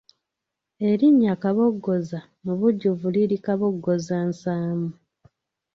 Erinnya 0.89 1.33
Kaboggoza 1.43 2.19
mu 2.43 2.53
bujjuvu 2.59 3.05
liri 3.13 3.37
Kaboggozansaamu. 3.45 4.89